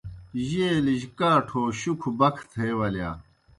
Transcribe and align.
جیلِجیْ 0.47 1.09
کاٹھو 1.17 1.63
شُکھہ 1.79 2.11
بکھہ 2.19 2.45
تھے 2.51 2.67
ولِیا۔ 2.79 3.09